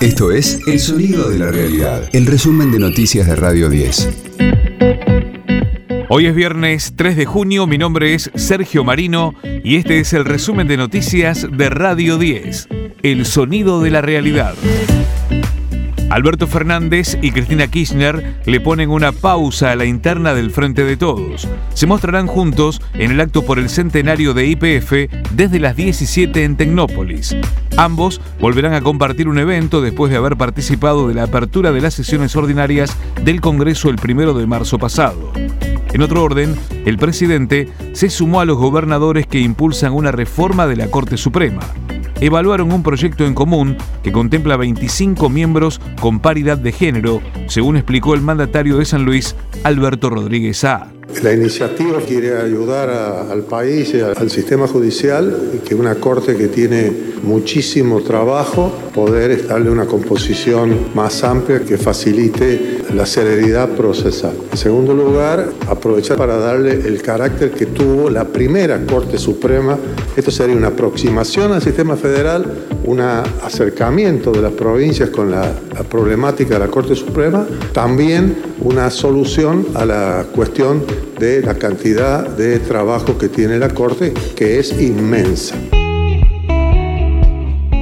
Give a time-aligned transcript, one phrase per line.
[0.00, 4.08] Esto es El Sonido de la Realidad, el resumen de noticias de Radio 10.
[6.08, 9.34] Hoy es viernes 3 de junio, mi nombre es Sergio Marino
[9.64, 12.68] y este es el resumen de noticias de Radio 10,
[13.02, 14.54] El Sonido de la Realidad.
[16.10, 20.96] Alberto Fernández y Cristina Kirchner le ponen una pausa a la interna del Frente de
[20.96, 21.46] Todos.
[21.74, 24.92] Se mostrarán juntos en el acto por el centenario de IPF
[25.32, 27.36] desde las 17 en Tecnópolis.
[27.76, 31.94] Ambos volverán a compartir un evento después de haber participado de la apertura de las
[31.94, 35.32] sesiones ordinarias del Congreso el primero de marzo pasado.
[35.92, 36.54] En otro orden,
[36.86, 41.60] el presidente se sumó a los gobernadores que impulsan una reforma de la Corte Suprema
[42.20, 48.14] evaluaron un proyecto en común que contempla 25 miembros con paridad de género, según explicó
[48.14, 50.97] el mandatario de San Luis, Alberto Rodríguez A.
[51.22, 56.92] La iniciativa quiere ayudar al país y al sistema judicial, que una corte que tiene
[57.22, 64.34] muchísimo trabajo, poder darle una composición más amplia que facilite la celeridad procesal.
[64.52, 69.78] En segundo lugar, aprovechar para darle el carácter que tuvo la primera Corte Suprema.
[70.14, 72.44] Esto sería una aproximación al sistema federal,
[72.84, 78.90] un acercamiento de las provincias con la, la problemática de la Corte Suprema, también una
[78.90, 80.84] solución a la cuestión
[81.18, 85.56] de la cantidad de trabajo que tiene la Corte, que es inmensa.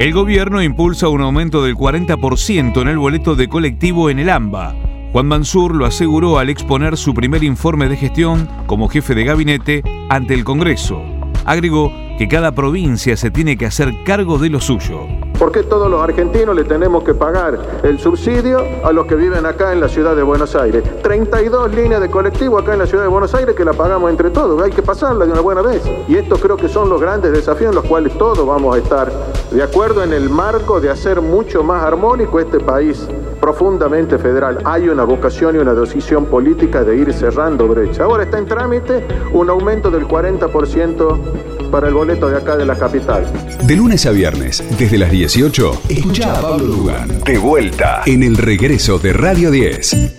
[0.00, 4.74] El gobierno impulsa un aumento del 40% en el boleto de colectivo en el AMBA.
[5.12, 9.82] Juan Mansur lo aseguró al exponer su primer informe de gestión como jefe de gabinete
[10.08, 11.19] ante el Congreso.
[11.44, 15.06] Agregó que cada provincia se tiene que hacer cargo de lo suyo.
[15.38, 19.46] ¿Por qué todos los argentinos le tenemos que pagar el subsidio a los que viven
[19.46, 20.84] acá en la ciudad de Buenos Aires?
[21.02, 24.28] 32 líneas de colectivo acá en la ciudad de Buenos Aires que la pagamos entre
[24.28, 24.60] todos.
[24.60, 25.82] Hay que pasarla de una buena vez.
[26.08, 29.10] Y estos creo que son los grandes desafíos en los cuales todos vamos a estar
[29.50, 33.08] de acuerdo en el marco de hacer mucho más armónico este país
[33.40, 34.58] profundamente federal.
[34.64, 38.04] Hay una vocación y una decisión política de ir cerrando brecha.
[38.04, 42.76] Ahora está en trámite un aumento del 40% para el boleto de acá de la
[42.76, 43.24] capital.
[43.66, 47.20] De lunes a viernes, desde las 18, escucha a Pablo Dugan.
[47.24, 50.16] De vuelta en el regreso de Radio 10.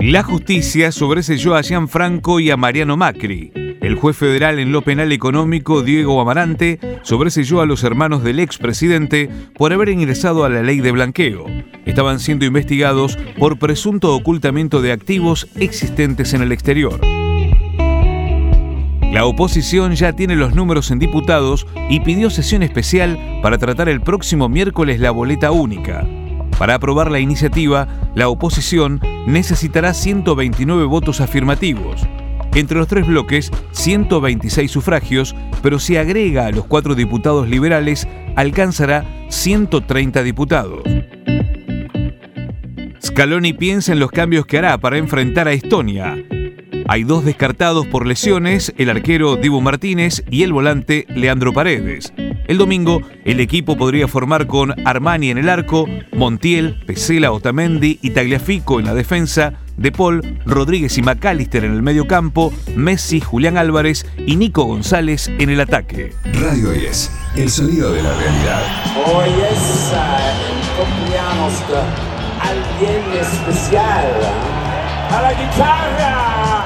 [0.00, 3.63] La justicia sobreselló a Gianfranco y a Mariano Macri.
[3.84, 9.28] El juez federal en lo penal económico, Diego Amarante, sobreselló a los hermanos del expresidente
[9.58, 11.44] por haber ingresado a la ley de blanqueo.
[11.84, 16.98] Estaban siendo investigados por presunto ocultamiento de activos existentes en el exterior.
[19.12, 24.00] La oposición ya tiene los números en diputados y pidió sesión especial para tratar el
[24.00, 26.08] próximo miércoles la boleta única.
[26.58, 32.00] Para aprobar la iniciativa, la oposición necesitará 129 votos afirmativos.
[32.54, 38.06] Entre los tres bloques, 126 sufragios, pero si agrega a los cuatro diputados liberales,
[38.36, 40.82] alcanzará 130 diputados.
[43.04, 46.16] Scaloni piensa en los cambios que hará para enfrentar a Estonia.
[46.86, 52.12] Hay dos descartados por lesiones, el arquero Dibu Martínez y el volante Leandro Paredes.
[52.46, 58.10] El domingo, el equipo podría formar con Armani en el arco, Montiel, Pesela, Otamendi y
[58.10, 63.56] Tagliafico en la defensa, De Paul, Rodríguez y McAllister en el medio campo, Messi, Julián
[63.56, 66.12] Álvarez y Nico González en el ataque.
[66.24, 68.62] Radio 10, el sonido de la realidad.
[69.06, 72.04] Hoy es uh, cumpleaños de
[72.40, 74.06] alguien especial.
[75.10, 76.64] A la guitarra,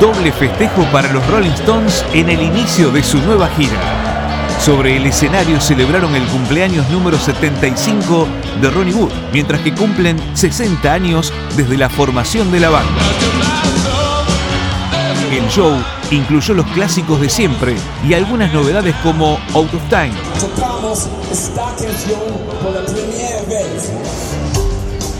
[0.00, 3.93] Doble festejo para los Rolling Stones en el inicio de su nueva gira.
[4.64, 8.26] Sobre el escenario celebraron el cumpleaños número 75
[8.62, 12.90] de Ronnie Wood, mientras que cumplen 60 años desde la formación de la banda.
[15.30, 15.76] El show
[16.10, 17.74] incluyó los clásicos de siempre
[18.08, 20.14] y algunas novedades como Out of Time.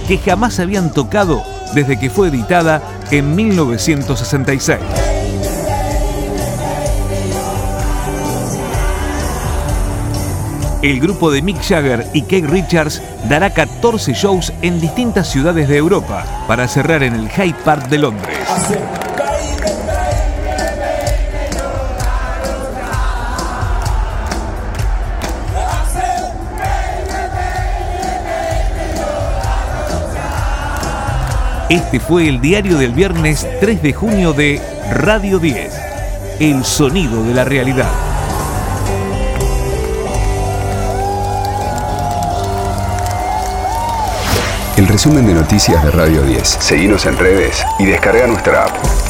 [0.09, 1.43] Que jamás habían tocado
[1.75, 2.81] desde que fue editada
[3.11, 5.14] en 1966.
[10.85, 15.79] El grupo de Mick Jagger y Keith Richards dará 14 shows en distintas ciudades de
[15.79, 18.37] Europa para cerrar en el Hyde Park de Londres.
[31.71, 34.61] Este fue el diario del viernes 3 de junio de
[34.91, 35.81] Radio 10,
[36.41, 38.14] el sonido de la realidad.
[44.85, 46.47] El resumen de noticias de Radio 10.
[46.47, 49.04] Seguimos en redes y descarga nuestra app.